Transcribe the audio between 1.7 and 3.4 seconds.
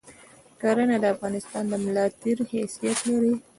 ملاتیر حیثیت لری